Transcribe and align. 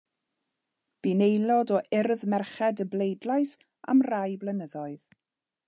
Bu'n 1.07 1.21
aelod 1.25 1.73
o 1.75 1.81
Urdd 1.99 2.23
Merched 2.35 2.81
y 2.85 2.89
Bleidlais 2.95 3.53
am 3.95 4.05
rai 4.11 4.31
blynyddoedd. 4.45 5.03